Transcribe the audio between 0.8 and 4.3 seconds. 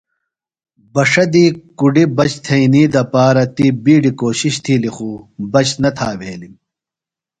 بݜہ دی کُڈیۡ بچ تھئینی دپارہ تی بِیڈیۡ